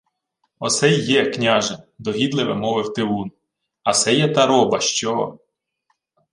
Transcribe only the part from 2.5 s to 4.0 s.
мовив тивун.— А